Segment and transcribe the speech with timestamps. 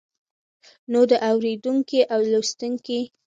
[0.91, 2.99] نو د اوريدونکي او لوستونکي